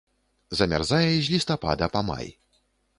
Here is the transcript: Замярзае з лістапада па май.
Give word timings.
Замярзае 0.59 1.05
з 1.11 1.25
лістапада 1.37 1.85
па 1.95 2.07
май. 2.13 2.27